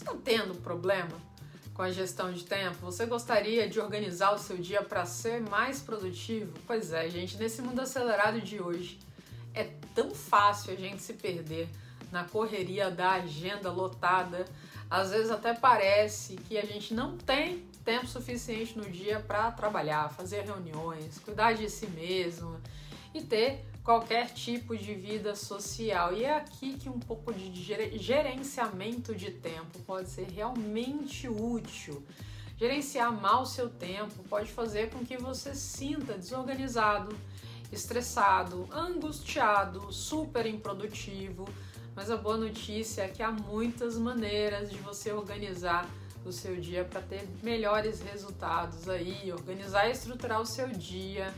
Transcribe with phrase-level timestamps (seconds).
[0.00, 1.12] Você está tendo problema
[1.74, 2.78] com a gestão de tempo?
[2.80, 6.54] Você gostaria de organizar o seu dia para ser mais produtivo?
[6.66, 8.98] Pois é, gente, nesse mundo acelerado de hoje
[9.52, 11.68] é tão fácil a gente se perder
[12.10, 14.46] na correria da agenda lotada.
[14.90, 20.08] Às vezes até parece que a gente não tem tempo suficiente no dia para trabalhar,
[20.08, 22.58] fazer reuniões, cuidar de si mesmo
[23.12, 26.12] e ter qualquer tipo de vida social.
[26.14, 27.52] E é aqui que um pouco de
[27.98, 32.04] gerenciamento de tempo pode ser realmente útil.
[32.56, 37.16] Gerenciar mal seu tempo pode fazer com que você sinta desorganizado,
[37.72, 41.48] estressado, angustiado, super improdutivo.
[41.96, 45.88] Mas a boa notícia é que há muitas maneiras de você organizar
[46.24, 51.32] o seu dia para ter melhores resultados aí, organizar e estruturar o seu dia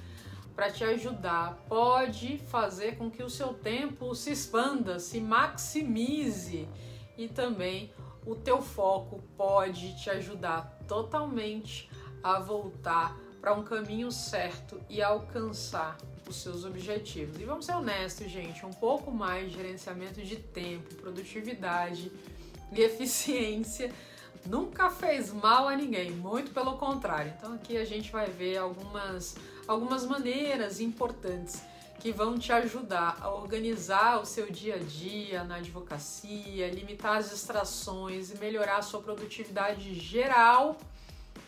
[0.55, 1.57] para te ajudar.
[1.69, 6.69] Pode fazer com que o seu tempo se expanda, se maximize
[7.17, 7.93] e também
[8.25, 11.91] o teu foco pode te ajudar totalmente
[12.23, 17.41] a voltar para um caminho certo e alcançar os seus objetivos.
[17.41, 22.13] E vamos ser honestos, gente, um pouco mais de gerenciamento de tempo, produtividade
[22.71, 23.93] e eficiência
[24.47, 27.33] nunca fez mal a ninguém, muito pelo contrário.
[27.37, 31.63] Então aqui a gente vai ver algumas, algumas maneiras importantes
[32.01, 37.31] que vão te ajudar a organizar o seu dia a dia na advocacia, limitar as
[37.31, 40.77] distrações e melhorar a sua produtividade geral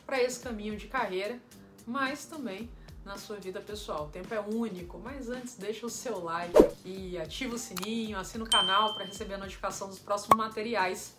[0.07, 1.41] para esse caminho de carreira,
[1.85, 2.71] mas também
[3.05, 4.05] na sua vida pessoal.
[4.05, 8.45] O tempo é único, mas antes deixa o seu like aqui, ativa o sininho, assina
[8.45, 11.15] o canal para receber a notificação dos próximos materiais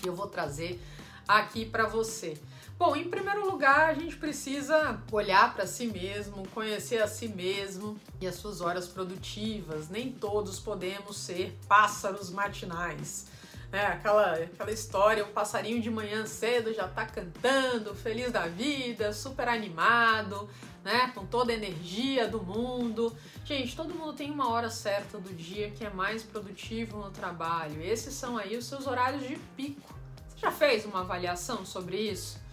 [0.00, 0.80] que eu vou trazer
[1.28, 2.38] aqui para você.
[2.78, 7.98] Bom, em primeiro lugar, a gente precisa olhar para si mesmo, conhecer a si mesmo
[8.20, 9.88] e as suas horas produtivas.
[9.88, 13.28] Nem todos podemos ser pássaros matinais.
[13.72, 19.10] É, aquela, aquela história, o passarinho de manhã cedo já tá cantando, feliz da vida,
[19.14, 20.46] super animado,
[20.84, 21.10] né?
[21.14, 23.10] Com toda a energia do mundo.
[23.46, 27.82] Gente, todo mundo tem uma hora certa do dia que é mais produtivo no trabalho.
[27.82, 29.94] Esses são aí os seus horários de pico.
[30.28, 32.44] Você já fez uma avaliação sobre isso?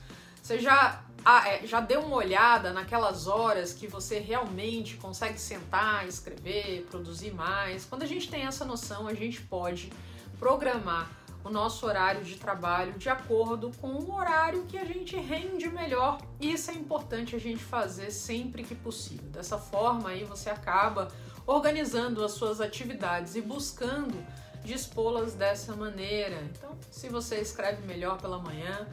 [0.43, 6.05] Você já, ah, é, já deu uma olhada naquelas horas que você realmente consegue sentar,
[6.05, 7.85] escrever, produzir mais?
[7.85, 9.89] Quando a gente tem essa noção, a gente pode
[10.37, 11.09] programar
[11.45, 16.19] o nosso horário de trabalho de acordo com o horário que a gente rende melhor.
[16.41, 19.29] Isso é importante a gente fazer sempre que possível.
[19.29, 21.07] Dessa forma aí você acaba
[21.47, 24.21] organizando as suas atividades e buscando
[24.61, 26.41] dispô-las dessa maneira.
[26.51, 28.85] Então, se você escreve melhor pela manhã,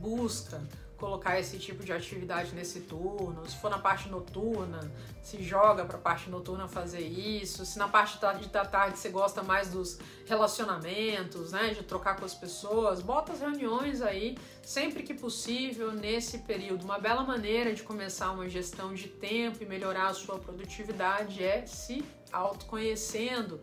[0.00, 0.60] busca
[0.96, 3.46] colocar esse tipo de atividade nesse turno.
[3.48, 4.80] Se for na parte noturna,
[5.22, 7.64] se joga para a parte noturna fazer isso.
[7.66, 12.34] Se na parte da tarde você gosta mais dos relacionamentos, né, de trocar com as
[12.34, 16.84] pessoas, bota as reuniões aí sempre que possível nesse período.
[16.84, 21.66] Uma bela maneira de começar uma gestão de tempo e melhorar a sua produtividade é
[21.66, 23.60] se autoconhecendo.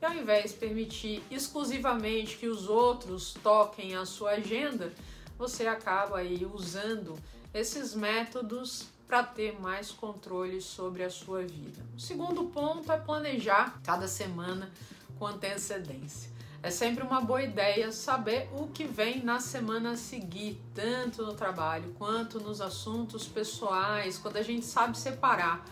[0.00, 4.92] E ao invés de permitir exclusivamente que os outros toquem a sua agenda,
[5.38, 7.18] você acaba aí usando
[7.52, 11.80] esses métodos para ter mais controle sobre a sua vida.
[11.96, 14.70] O segundo ponto é planejar cada semana
[15.18, 16.30] com antecedência.
[16.62, 21.34] É sempre uma boa ideia saber o que vem na semana a seguir, tanto no
[21.34, 25.64] trabalho quanto nos assuntos pessoais, quando a gente sabe separar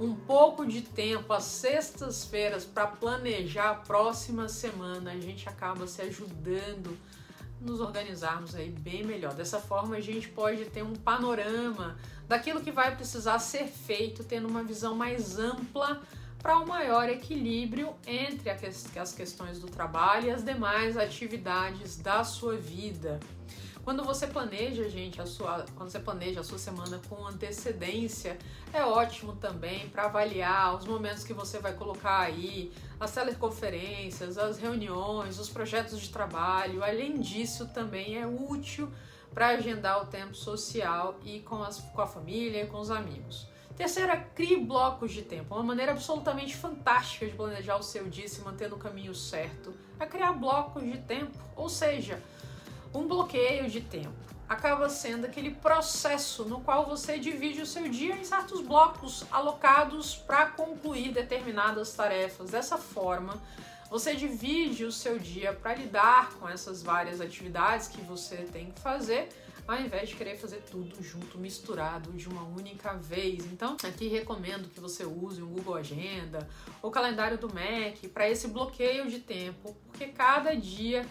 [0.00, 6.00] um pouco de tempo às sextas-feiras para planejar a próxima semana, a gente acaba se
[6.02, 6.96] ajudando
[7.60, 9.34] nos organizarmos aí bem melhor.
[9.34, 11.96] Dessa forma, a gente pode ter um panorama
[12.26, 16.00] daquilo que vai precisar ser feito, tendo uma visão mais ampla
[16.40, 22.56] para um maior equilíbrio entre as questões do trabalho e as demais atividades da sua
[22.56, 23.18] vida.
[23.88, 28.36] Quando você planeja, gente, a sua, quando você planeja a sua semana com antecedência,
[28.70, 34.58] é ótimo também para avaliar os momentos que você vai colocar aí, as teleconferências, as
[34.58, 36.84] reuniões, os projetos de trabalho.
[36.84, 38.92] Além disso, também é útil
[39.32, 43.48] para agendar o tempo social e com, as, com a família e com os amigos.
[43.74, 45.54] Terceira, crie blocos de tempo.
[45.54, 49.72] Uma maneira absolutamente fantástica de planejar o seu dia e se manter no caminho certo
[49.98, 51.38] é criar blocos de tempo.
[51.56, 52.22] Ou seja,
[52.94, 58.16] um bloqueio de tempo acaba sendo aquele processo no qual você divide o seu dia
[58.16, 62.50] em certos blocos alocados para concluir determinadas tarefas.
[62.50, 63.40] Dessa forma,
[63.90, 68.80] você divide o seu dia para lidar com essas várias atividades que você tem que
[68.80, 69.28] fazer,
[69.66, 73.44] ao invés de querer fazer tudo junto, misturado de uma única vez.
[73.44, 76.48] Então, aqui recomendo que você use o Google Agenda
[76.80, 81.04] ou calendário do Mac para esse bloqueio de tempo, porque cada dia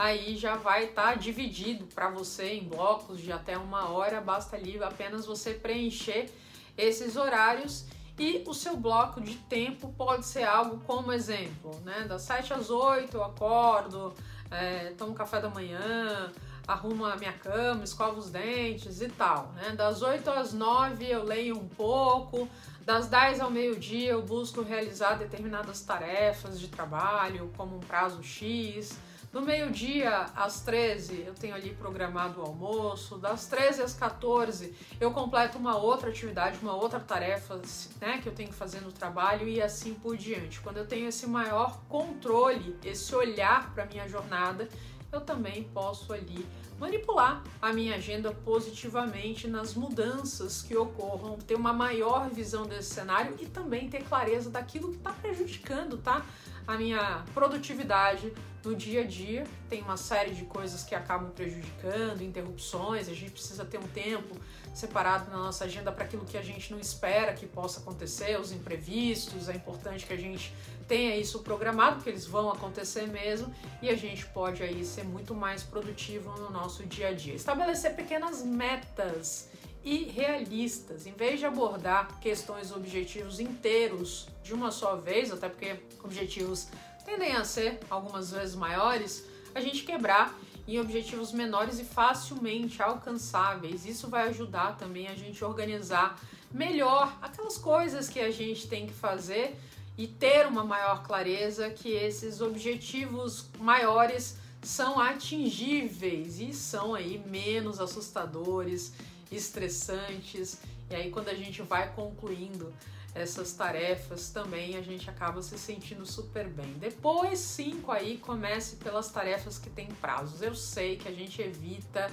[0.00, 4.56] aí já vai estar tá dividido para você em blocos de até uma hora, basta
[4.56, 6.30] ali apenas você preencher
[6.76, 7.84] esses horários
[8.18, 12.06] e o seu bloco de tempo pode ser algo como exemplo, né?
[12.08, 14.14] Das 7 às 8 eu acordo,
[14.50, 16.32] é, tomo café da manhã,
[16.66, 19.52] arrumo a minha cama, escovo os dentes e tal.
[19.54, 19.72] Né?
[19.72, 22.48] Das 8 às 9 eu leio um pouco,
[22.86, 28.98] das 10 ao meio-dia eu busco realizar determinadas tarefas de trabalho, como um prazo X.
[29.32, 35.12] Do meio-dia às 13 eu tenho ali programado o almoço, das 13 às 14 eu
[35.12, 37.60] completo uma outra atividade, uma outra tarefa
[38.00, 40.60] né, que eu tenho que fazer no trabalho e assim por diante.
[40.60, 44.68] Quando eu tenho esse maior controle, esse olhar para minha jornada,
[45.12, 46.44] eu também posso ali
[46.80, 53.36] manipular a minha agenda positivamente nas mudanças que ocorram, ter uma maior visão desse cenário
[53.38, 56.26] e também ter clareza daquilo que está prejudicando, tá?
[56.66, 58.32] A minha produtividade
[58.64, 59.44] no dia a dia.
[59.68, 64.36] Tem uma série de coisas que acabam prejudicando, interrupções, a gente precisa ter um tempo
[64.74, 68.52] separado na nossa agenda para aquilo que a gente não espera que possa acontecer, os
[68.52, 69.48] imprevistos.
[69.48, 70.52] É importante que a gente
[70.86, 75.34] tenha isso programado, porque eles vão acontecer mesmo, e a gente pode aí ser muito
[75.34, 77.34] mais produtivo no nosso dia a dia.
[77.34, 79.48] Estabelecer pequenas metas
[79.82, 85.76] e realistas, em vez de abordar questões objetivos inteiros de uma só vez, até porque
[86.02, 86.68] objetivos
[87.04, 89.24] tendem a ser algumas vezes maiores,
[89.54, 93.84] a gente quebrar em objetivos menores e facilmente alcançáveis.
[93.84, 96.20] Isso vai ajudar também a gente organizar
[96.52, 99.56] melhor aquelas coisas que a gente tem que fazer
[99.96, 107.80] e ter uma maior clareza que esses objetivos maiores são atingíveis e são aí menos
[107.80, 108.92] assustadores,
[109.30, 110.58] estressantes.
[110.90, 112.72] E aí quando a gente vai concluindo
[113.14, 116.74] essas tarefas também a gente acaba se sentindo super bem.
[116.74, 120.42] Depois, cinco aí, comece pelas tarefas que têm prazos.
[120.42, 122.10] Eu sei que a gente evita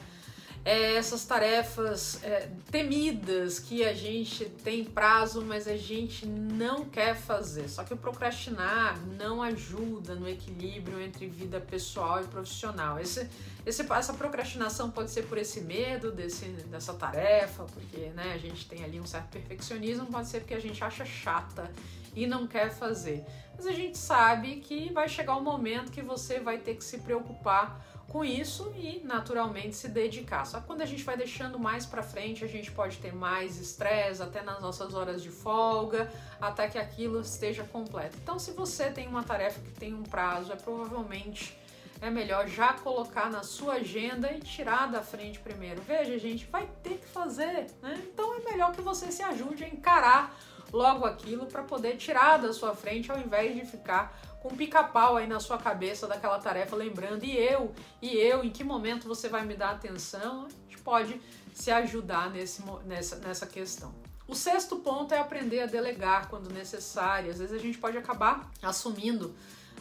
[0.67, 7.15] é, essas tarefas é, temidas que a gente tem prazo, mas a gente não quer
[7.15, 7.69] fazer.
[7.69, 12.99] Só que o procrastinar não ajuda no equilíbrio entre vida pessoal e profissional.
[12.99, 13.29] Esse,
[13.65, 18.67] esse, essa procrastinação pode ser por esse medo desse, dessa tarefa, porque né, a gente
[18.67, 21.71] tem ali um certo perfeccionismo, pode ser porque a gente acha chata
[22.13, 23.23] e não quer fazer.
[23.55, 26.97] Mas a gente sabe que vai chegar um momento que você vai ter que se
[26.97, 30.45] preocupar com isso e naturalmente se dedicar.
[30.45, 33.59] Só que quando a gente vai deixando mais para frente, a gente pode ter mais
[33.59, 38.17] estresse até nas nossas horas de folga, até que aquilo esteja completo.
[38.21, 41.57] Então, se você tem uma tarefa que tem um prazo, é provavelmente
[42.01, 45.81] é melhor já colocar na sua agenda e tirar da frente primeiro.
[45.81, 48.03] Veja, gente, vai ter que fazer, né?
[48.13, 50.37] Então é melhor que você se ajude a encarar
[50.71, 55.27] logo aquilo para poder tirar da sua frente ao invés de ficar com pica-pau aí
[55.27, 59.45] na sua cabeça daquela tarefa, lembrando, e eu, e eu, em que momento você vai
[59.45, 60.45] me dar atenção?
[60.45, 61.21] A gente pode
[61.53, 63.93] se ajudar nesse, nessa, nessa questão.
[64.27, 67.31] O sexto ponto é aprender a delegar quando necessário.
[67.31, 69.33] Às vezes a gente pode acabar assumindo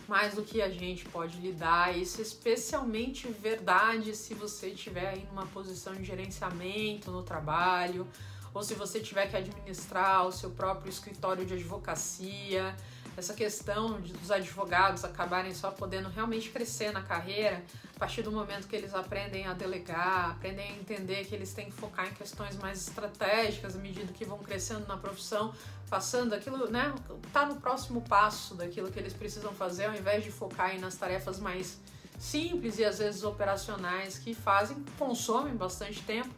[0.07, 1.97] mais do que a gente pode lidar.
[1.97, 8.07] Isso é especialmente verdade se você estiver aí numa posição de gerenciamento no trabalho,
[8.55, 12.75] ou se você tiver que administrar o seu próprio escritório de advocacia
[13.17, 17.63] essa questão de, dos advogados acabarem só podendo realmente crescer na carreira
[17.97, 21.67] a partir do momento que eles aprendem a delegar, aprendem a entender que eles têm
[21.67, 25.55] que focar em questões mais estratégicas à medida que vão crescendo na profissão,
[25.89, 26.95] passando aquilo, né,
[27.33, 31.41] tá no próximo passo daquilo que eles precisam fazer, ao invés de focar nas tarefas
[31.41, 31.79] mais
[32.19, 36.31] simples e às vezes operacionais que fazem, consomem bastante tempo,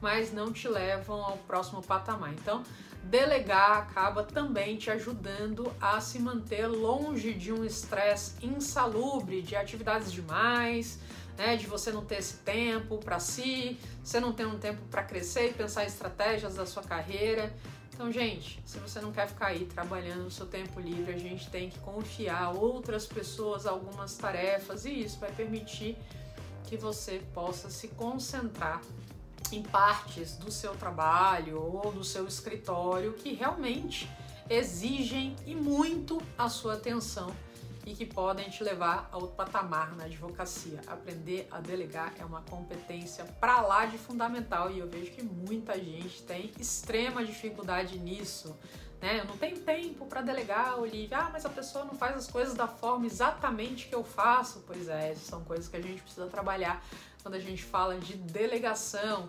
[0.00, 2.32] mas não te levam ao próximo patamar.
[2.34, 2.62] Então,
[3.04, 10.12] Delegar acaba também te ajudando a se manter longe de um estresse insalubre, de atividades
[10.12, 10.98] demais,
[11.36, 15.02] né, de você não ter esse tempo para si, você não ter um tempo para
[15.02, 17.52] crescer e pensar estratégias da sua carreira.
[17.92, 21.50] Então, gente, se você não quer ficar aí trabalhando no seu tempo livre, a gente
[21.50, 25.96] tem que confiar outras pessoas algumas tarefas e isso vai permitir
[26.64, 28.80] que você possa se concentrar
[29.52, 34.10] em partes do seu trabalho ou do seu escritório que realmente
[34.48, 37.34] exigem e muito a sua atenção
[37.86, 40.80] e que podem te levar a outro patamar na advocacia.
[40.86, 45.78] Aprender a delegar é uma competência para lá de fundamental e eu vejo que muita
[45.78, 48.56] gente tem extrema dificuldade nisso.
[49.00, 49.20] Né?
[49.20, 51.18] Eu não tenho tempo para delegar, Olivia.
[51.18, 54.62] Ah, mas a pessoa não faz as coisas da forma exatamente que eu faço.
[54.66, 56.84] Pois é, são coisas que a gente precisa trabalhar
[57.22, 59.28] quando a gente fala de delegação.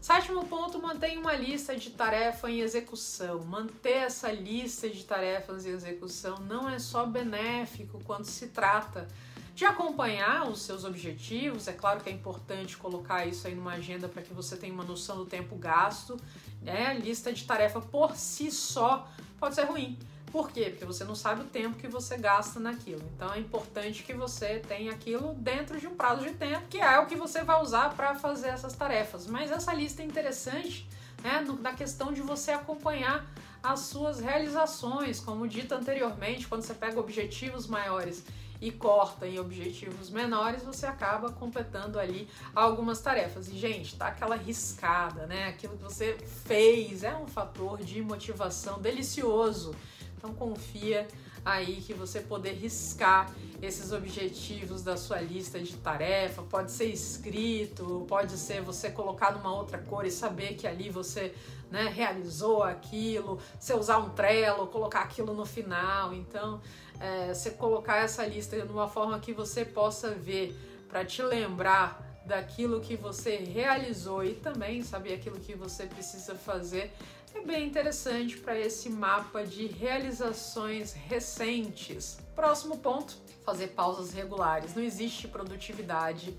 [0.00, 3.44] Sétimo ponto, mantenha uma lista de tarefa em execução.
[3.44, 9.06] Manter essa lista de tarefas em execução não é só benéfico quando se trata
[9.54, 11.68] de acompanhar os seus objetivos.
[11.68, 14.82] É claro que é importante colocar isso aí numa agenda para que você tenha uma
[14.82, 16.18] noção do tempo gasto.
[16.62, 16.94] Né?
[16.94, 19.98] Lista de tarefa por si só pode ser ruim.
[20.32, 20.70] Por quê?
[20.70, 23.02] Porque você não sabe o tempo que você gasta naquilo.
[23.14, 26.98] Então é importante que você tenha aquilo dentro de um prazo de tempo, que é
[26.98, 29.26] o que você vai usar para fazer essas tarefas.
[29.26, 30.88] Mas essa lista é interessante
[31.22, 33.26] né, na questão de você acompanhar
[33.62, 38.24] as suas realizações, como dito anteriormente, quando você pega objetivos maiores
[38.62, 43.48] e corta em objetivos menores, você acaba completando ali algumas tarefas.
[43.48, 45.48] E, gente, tá aquela riscada, né?
[45.48, 49.74] Aquilo que você fez é um fator de motivação delicioso.
[50.16, 51.08] Então confia
[51.44, 58.04] aí que você poder riscar esses objetivos da sua lista de tarefa, pode ser escrito,
[58.08, 61.34] pode ser você colocar numa outra cor e saber que ali você
[61.70, 66.12] né, realizou aquilo, você usar um Trello, colocar aquilo no final.
[66.12, 66.60] Então,
[67.00, 70.54] é, você colocar essa lista de uma forma que você possa ver
[70.88, 76.92] para te lembrar daquilo que você realizou e também saber aquilo que você precisa fazer
[77.34, 82.18] é bem interessante para esse mapa de realizações recentes.
[82.34, 84.74] Próximo ponto: fazer pausas regulares.
[84.74, 86.36] Não existe produtividade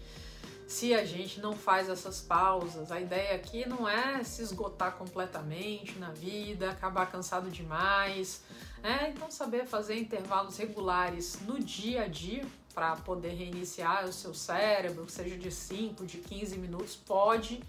[0.68, 2.92] se a gente não faz essas pausas.
[2.92, 8.42] A ideia aqui não é se esgotar completamente na vida, acabar cansado demais.
[8.82, 9.14] Né?
[9.16, 15.08] Então, saber fazer intervalos regulares no dia a dia para poder reiniciar o seu cérebro,
[15.08, 17.62] seja de 5, de 15 minutos, pode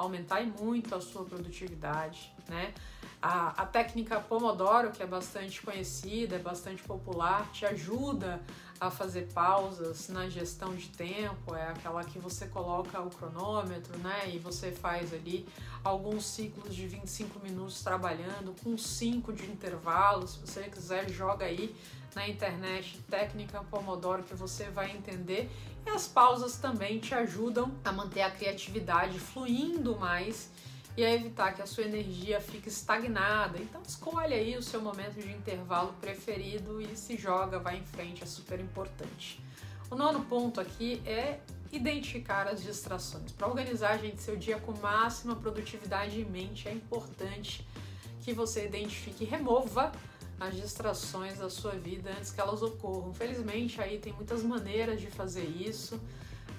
[0.00, 2.72] aumentar muito a sua produtividade, né?
[3.20, 8.40] A, a técnica Pomodoro, que é bastante conhecida, é bastante popular, te ajuda
[8.80, 14.30] a fazer pausas na gestão de tempo, é aquela que você coloca o cronômetro, né?
[14.32, 15.46] E você faz ali
[15.84, 20.26] alguns ciclos de 25 minutos trabalhando, com 5 de intervalo.
[20.26, 21.76] Se você quiser, joga aí
[22.14, 25.50] na internet técnica Pomodoro que você vai entender.
[25.86, 30.50] E as pausas também te ajudam a manter a criatividade fluindo mais
[30.96, 33.58] e a evitar que a sua energia fique estagnada.
[33.58, 38.22] Então escolhe aí o seu momento de intervalo preferido e se joga, vai em frente,
[38.22, 39.42] é super importante.
[39.90, 41.40] O nono ponto aqui é
[41.72, 43.32] identificar as distrações.
[43.32, 47.66] Para organizar, gente, seu dia com máxima produtividade em mente, é importante
[48.20, 49.92] que você identifique e remova
[50.40, 53.12] as distrações da sua vida antes que elas ocorram.
[53.12, 56.00] Felizmente aí tem muitas maneiras de fazer isso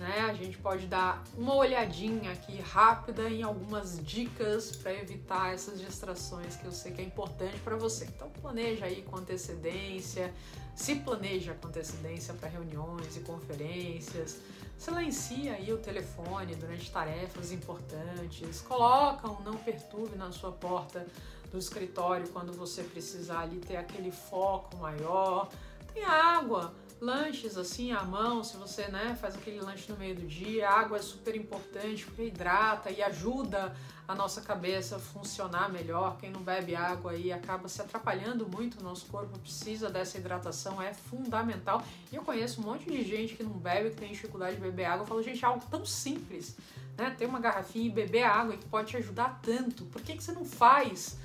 [0.01, 0.21] né?
[0.21, 6.55] A gente pode dar uma olhadinha aqui rápida em algumas dicas para evitar essas distrações
[6.55, 8.05] que eu sei que é importante para você.
[8.05, 10.33] Então planeja aí com antecedência,
[10.75, 14.39] se planeja com antecedência para reuniões e conferências,
[14.75, 21.05] silencia aí o telefone durante tarefas importantes, coloca um não perturbe na sua porta
[21.51, 25.49] do escritório quando você precisar ali ter aquele foco maior.
[25.93, 30.25] Tem água, lanches assim à mão, se você né, faz aquele lanche no meio do
[30.25, 33.75] dia, a água é super importante porque hidrata e ajuda
[34.07, 36.17] a nossa cabeça a funcionar melhor.
[36.17, 40.81] Quem não bebe água aí acaba se atrapalhando muito, o nosso corpo precisa dessa hidratação,
[40.81, 41.83] é fundamental.
[42.11, 44.85] E eu conheço um monte de gente que não bebe, que tem dificuldade de beber
[44.85, 45.03] água.
[45.03, 46.57] Eu falo, gente, é algo tão simples,
[46.97, 47.15] né?
[47.17, 49.85] Ter uma garrafinha e beber água que pode te ajudar tanto.
[49.85, 51.17] Por que, que você não faz?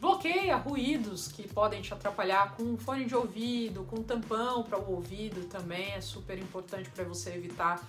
[0.00, 5.48] Bloqueia ruídos que podem te atrapalhar com fone de ouvido, com tampão para o ouvido
[5.48, 7.80] também é super importante para você evitar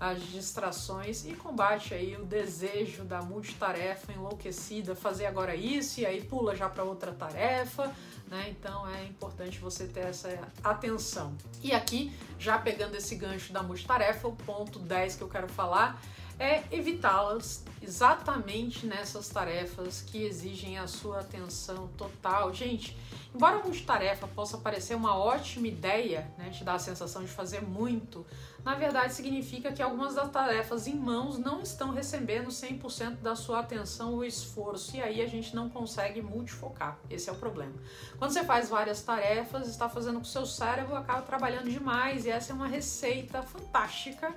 [0.00, 6.22] as distrações e combate aí o desejo da multitarefa enlouquecida, fazer agora isso e aí
[6.22, 7.92] pula já para outra tarefa,
[8.28, 8.48] né?
[8.50, 11.36] Então é importante você ter essa atenção.
[11.62, 16.00] E aqui, já pegando esse gancho da multitarefa, o ponto 10 que eu quero falar
[16.38, 22.52] é evitá-las exatamente nessas tarefas que exigem a sua atenção total.
[22.52, 22.96] Gente,
[23.34, 27.62] embora a multitarefa possa parecer uma ótima ideia, né, te dá a sensação de fazer
[27.62, 28.26] muito,
[28.64, 33.60] na verdade significa que algumas das tarefas em mãos não estão recebendo 100% da sua
[33.60, 36.98] atenção ou esforço, e aí a gente não consegue multifocar.
[37.08, 37.74] Esse é o problema.
[38.18, 42.26] Quando você faz várias tarefas, está fazendo com que o seu cérebro acaba trabalhando demais,
[42.26, 44.34] e essa é uma receita fantástica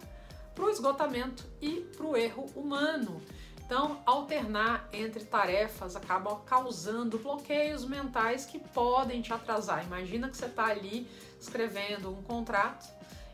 [0.61, 3.19] para o esgotamento e para o erro humano.
[3.65, 9.83] Então, alternar entre tarefas acaba causando bloqueios mentais que podem te atrasar.
[9.83, 11.07] Imagina que você está ali
[11.39, 12.87] escrevendo um contrato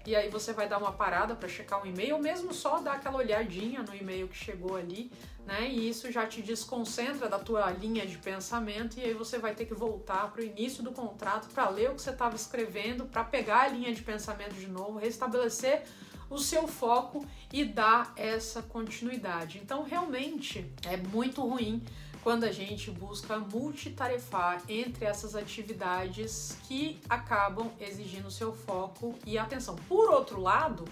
[0.05, 2.93] e aí você vai dar uma parada para checar um e-mail, ou mesmo só dar
[2.93, 5.11] aquela olhadinha no e-mail que chegou ali,
[5.45, 5.67] né?
[5.67, 9.65] E isso já te desconcentra da tua linha de pensamento e aí você vai ter
[9.65, 13.25] que voltar para o início do contrato para ler o que você estava escrevendo, para
[13.25, 15.83] pegar a linha de pensamento de novo, restabelecer
[16.29, 19.59] o seu foco e dar essa continuidade.
[19.63, 21.83] Então, realmente é muito ruim
[22.23, 29.75] quando a gente busca multitarefar entre essas atividades que acabam exigindo seu foco e atenção.
[29.87, 30.83] Por outro lado,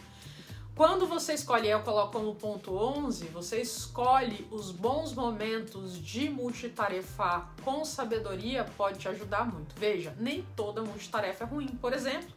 [0.75, 7.49] quando você escolhe, eu coloco como ponto 11, você escolhe os bons momentos de multitarefar
[7.63, 9.73] com sabedoria, pode te ajudar muito.
[9.77, 11.67] Veja, nem toda multitarefa é ruim.
[11.67, 12.27] Por exemplo,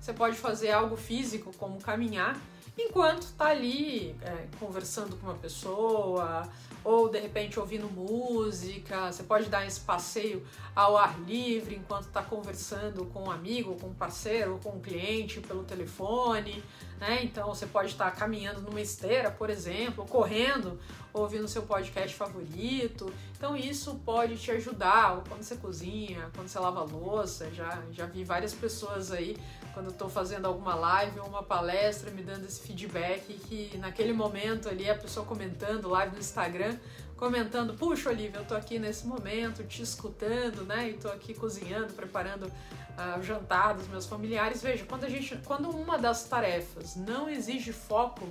[0.00, 2.38] você pode fazer algo físico, como caminhar,
[2.76, 6.48] enquanto está ali é, conversando com uma pessoa,
[6.84, 9.10] ou de repente ouvindo música.
[9.12, 13.88] Você pode dar esse passeio ao ar livre enquanto está conversando com um amigo, com
[13.88, 16.62] um parceiro, com um cliente pelo telefone
[17.00, 17.20] né?
[17.22, 20.78] Então você pode estar caminhando numa esteira, por exemplo, correndo,
[21.12, 23.12] ouvindo seu podcast favorito.
[23.36, 27.50] Então isso pode te ajudar quando você cozinha, quando você lava louça.
[27.52, 29.36] Já, já vi várias pessoas aí
[29.74, 34.68] quando estou fazendo alguma live ou uma palestra me dando esse feedback que naquele momento
[34.68, 36.76] ali a pessoa comentando live no Instagram
[37.18, 40.90] comentando, puxa Olivia, eu tô aqui nesse momento te escutando, né?
[40.90, 44.62] E tô aqui cozinhando, preparando uh, o jantar dos meus familiares.
[44.62, 48.26] Veja, quando a gente, quando uma das tarefas não exige foco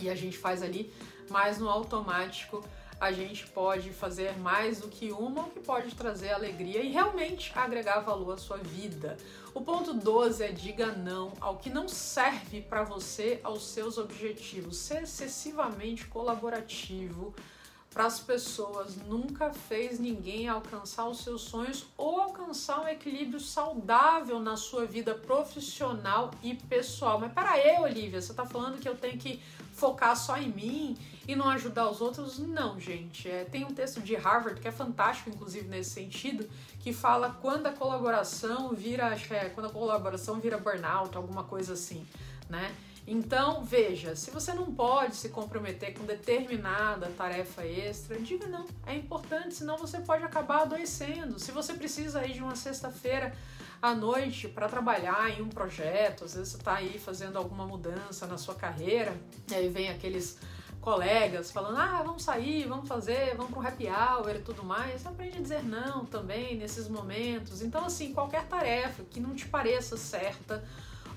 [0.00, 0.92] e a gente faz ali
[1.30, 2.64] mais no automático,
[3.00, 7.52] a gente pode fazer mais do que uma, o que pode trazer alegria e realmente
[7.54, 9.16] agregar valor à sua vida.
[9.52, 14.78] O ponto 12 é diga não ao que não serve para você, aos seus objetivos.
[14.78, 17.34] Ser excessivamente colaborativo
[17.94, 24.40] para as pessoas, nunca fez ninguém alcançar os seus sonhos ou alcançar um equilíbrio saudável
[24.40, 27.20] na sua vida profissional e pessoal.
[27.20, 29.40] Mas para aí, Olivia, você está falando que eu tenho que
[29.72, 30.98] focar só em mim
[31.28, 32.40] e não ajudar os outros?
[32.40, 33.30] Não, gente.
[33.30, 37.68] É, tem um texto de Harvard que é fantástico, inclusive nesse sentido, que fala quando
[37.68, 42.04] a colaboração vira, é quando a colaboração vira burnout, alguma coisa assim,
[42.50, 42.74] né?
[43.06, 48.64] Então, veja, se você não pode se comprometer com determinada tarefa extra, diga não.
[48.86, 51.38] É importante, senão você pode acabar adoecendo.
[51.38, 53.34] Se você precisa aí de uma sexta-feira
[53.82, 58.26] à noite para trabalhar em um projeto, às vezes você está aí fazendo alguma mudança
[58.26, 59.14] na sua carreira,
[59.50, 60.38] e aí vem aqueles
[60.80, 65.06] colegas falando, ah, vamos sair, vamos fazer, vamos para um happy hour e tudo mais.
[65.06, 67.60] Aprende a dizer não também nesses momentos.
[67.60, 70.62] Então, assim, qualquer tarefa que não te pareça certa,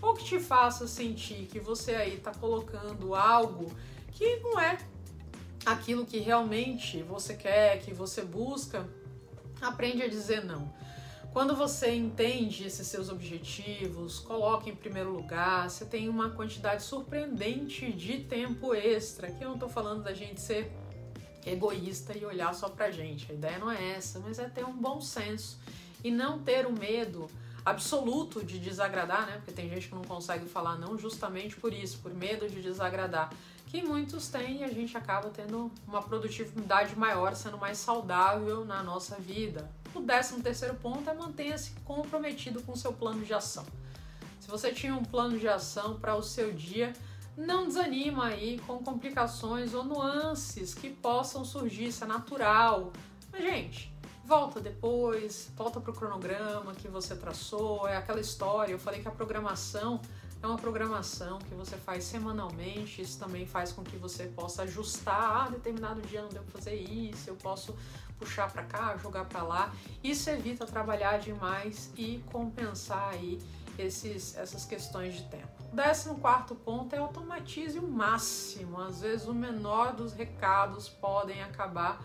[0.02, 3.72] ou que te faça sentir que você aí está colocando algo
[4.12, 4.78] que não é
[5.66, 8.88] aquilo que realmente você quer, que você busca,
[9.62, 10.74] aprende a dizer não.
[11.34, 17.92] Quando você entende esses seus objetivos, coloca em primeiro lugar, você tem uma quantidade surpreendente
[17.92, 19.28] de tempo extra.
[19.28, 20.72] Aqui eu não estou falando da gente ser
[21.46, 23.32] egoísta e olhar só pra gente.
[23.32, 25.60] A ideia não é essa, mas é ter um bom senso
[26.04, 27.28] e não ter o medo
[27.68, 29.34] absoluto de desagradar, né?
[29.38, 33.30] Porque tem gente que não consegue falar não justamente por isso, por medo de desagradar.
[33.66, 38.82] Que muitos têm e a gente acaba tendo uma produtividade maior, sendo mais saudável na
[38.82, 39.70] nossa vida.
[39.94, 43.66] O décimo terceiro ponto é mantenha-se comprometido com o seu plano de ação.
[44.40, 46.94] Se você tinha um plano de ação para o seu dia,
[47.36, 52.94] não desanima aí com complicações ou nuances que possam surgir, isso é natural.
[53.30, 53.92] Mas, gente,
[54.28, 58.74] volta depois, volta para o cronograma que você traçou, é aquela história.
[58.74, 60.02] Eu falei que a programação
[60.44, 65.48] é uma programação que você faz semanalmente, isso também faz com que você possa ajustar,
[65.48, 67.76] ah, determinado dia não deu para fazer isso, eu posso
[68.20, 69.74] puxar para cá, jogar para lá.
[70.04, 73.40] Isso evita trabalhar demais e compensar aí
[73.80, 75.48] esses, essas questões de tempo.
[75.72, 78.80] O décimo quarto ponto é automatize o máximo.
[78.80, 82.02] Às vezes o menor dos recados podem acabar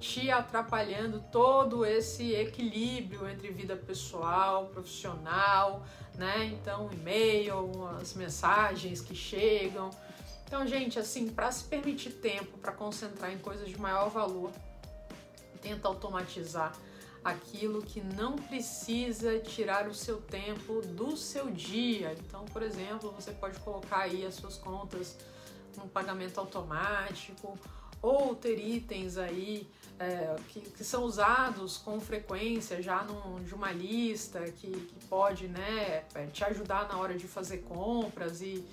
[0.00, 5.84] te atrapalhando todo esse equilíbrio entre vida pessoal, profissional,
[6.16, 6.46] né?
[6.46, 9.90] Então, e-mail, as mensagens que chegam.
[10.46, 14.50] Então, gente, assim, para se permitir tempo para concentrar em coisas de maior valor,
[15.60, 16.72] tenta automatizar
[17.22, 22.16] aquilo que não precisa tirar o seu tempo do seu dia.
[22.18, 25.18] Então, por exemplo, você pode colocar aí as suas contas
[25.76, 27.58] no pagamento automático
[28.02, 33.70] ou ter itens aí é, que, que, são usados com frequência já num, de uma
[33.70, 38.64] lista que, que pode né, é, te ajudar na hora de fazer compras e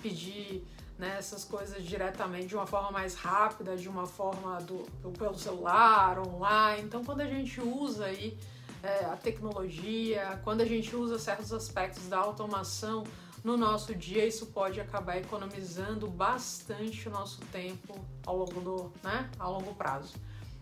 [0.00, 0.64] pedir
[0.96, 6.18] né, essas coisas diretamente de uma forma mais rápida, de uma forma do, pelo celular,
[6.18, 6.82] online.
[6.84, 8.38] Então, quando a gente usa aí
[8.82, 13.04] é, a tecnologia, quando a gente usa certos aspectos da automação
[13.46, 17.94] no nosso dia, isso pode acabar economizando bastante o nosso tempo
[18.26, 20.14] ao longo do, né, ao longo prazo.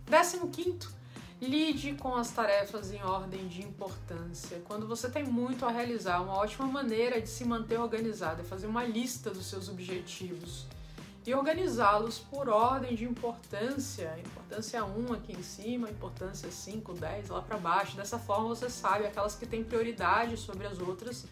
[0.04, 0.92] Décimo quinto,
[1.40, 4.60] lide com as tarefas em ordem de importância.
[4.68, 8.66] Quando você tem muito a realizar, uma ótima maneira de se manter organizado é fazer
[8.66, 10.66] uma lista dos seus objetivos.
[11.26, 14.14] e organizá-los por ordem de importância.
[14.18, 17.96] Importância 1 aqui em cima, importância 5, 10 lá para baixo.
[17.96, 21.24] Dessa forma você sabe aquelas que têm prioridade sobre as outras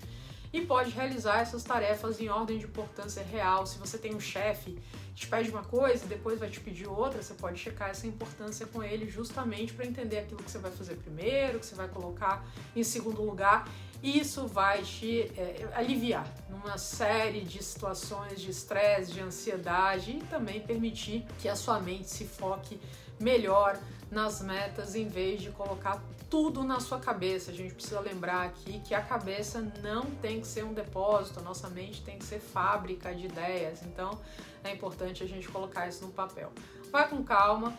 [0.52, 3.66] e pode realizar essas tarefas em ordem de importância real.
[3.66, 4.78] Se você tem um chefe
[5.14, 8.66] te pede uma coisa e depois vai te pedir outra, você pode checar essa importância
[8.66, 12.44] com ele justamente para entender aquilo que você vai fazer primeiro, que você vai colocar
[12.74, 13.68] em segundo lugar.
[14.02, 20.24] E isso vai te é, aliviar numa série de situações de estresse, de ansiedade e
[20.24, 22.80] também permitir que a sua mente se foque
[23.20, 23.78] melhor
[24.12, 27.50] nas metas em vez de colocar tudo na sua cabeça.
[27.50, 31.42] A gente precisa lembrar aqui que a cabeça não tem que ser um depósito, a
[31.42, 33.82] nossa mente tem que ser fábrica de ideias.
[33.82, 34.20] Então
[34.62, 36.52] é importante a gente colocar isso no papel.
[36.90, 37.76] Vai com calma.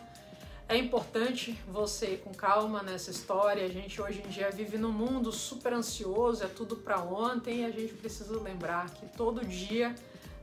[0.68, 3.64] É importante você ir com calma nessa história.
[3.64, 7.64] A gente hoje em dia vive num mundo super ansioso, é tudo para ontem e
[7.64, 9.94] a gente precisa lembrar que todo dia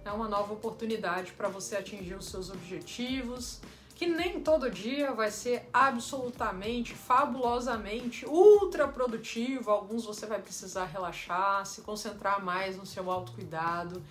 [0.06, 3.60] é uma nova oportunidade para você atingir os seus objetivos
[4.02, 9.70] que nem todo dia vai ser absolutamente, fabulosamente, ultra produtivo.
[9.70, 14.02] Alguns você vai precisar relaxar, se concentrar mais no seu autocuidado.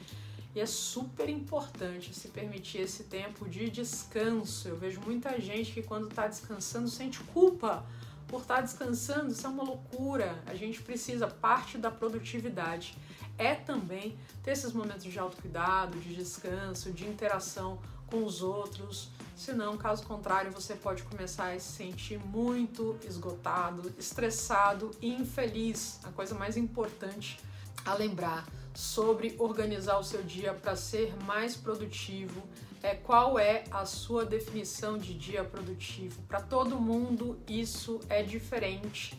[0.55, 4.69] E é super importante se permitir esse tempo de descanso.
[4.69, 7.85] Eu vejo muita gente que quando está descansando sente culpa
[8.29, 9.33] por estar tá descansando.
[9.33, 10.41] Isso é uma loucura.
[10.47, 12.97] A gente precisa, parte da produtividade
[13.37, 19.11] é também ter esses momentos de autocuidado, de descanso, de interação com os outros.
[19.41, 25.99] Senão, caso contrário, você pode começar a se sentir muito esgotado, estressado e infeliz.
[26.05, 27.41] A coisa mais importante
[27.87, 32.43] a lembrar sobre organizar o seu dia para ser mais produtivo
[32.83, 36.21] é qual é a sua definição de dia produtivo.
[36.29, 39.19] Para todo mundo isso é diferente.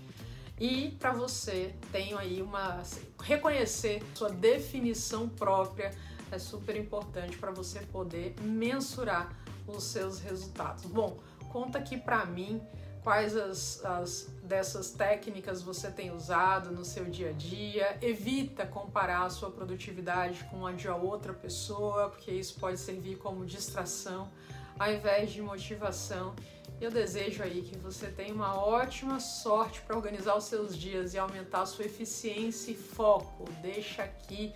[0.60, 5.90] E para você, tenho aí uma assim, reconhecer sua definição própria
[6.32, 9.41] é super importante para você poder mensurar
[9.72, 10.86] os seus resultados.
[10.86, 11.20] Bom,
[11.52, 12.62] conta aqui para mim
[13.04, 17.98] quais as, as, dessas técnicas você tem usado no seu dia a dia.
[18.02, 23.46] Evita comparar a sua produtividade com a de outra pessoa, porque isso pode servir como
[23.46, 24.30] distração
[24.78, 26.34] ao invés de motivação.
[26.80, 31.20] Eu desejo aí que você tenha uma ótima sorte para organizar os seus dias e
[31.20, 33.46] aumentar a sua eficiência e foco.
[33.62, 34.52] Deixa aqui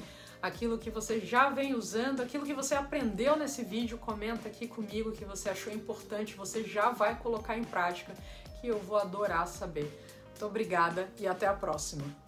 [0.46, 5.12] aquilo que você já vem usando, aquilo que você aprendeu nesse vídeo, comenta aqui comigo
[5.12, 8.14] que você achou importante, você já vai colocar em prática,
[8.62, 9.92] que eu vou adorar saber.
[10.30, 12.25] Muito obrigada e até a próxima.